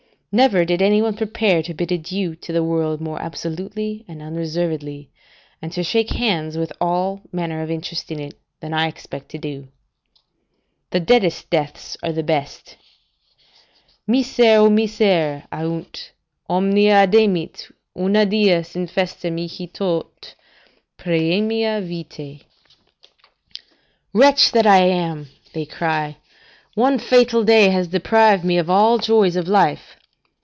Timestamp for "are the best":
12.01-12.77